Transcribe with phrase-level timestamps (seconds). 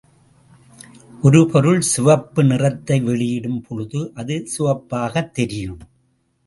[1.21, 5.79] ஒரு பொருள் சிவப்பு நிறத்தை வெளியிடும் பொழுது அது சிவப்பாகத் தெரியும்.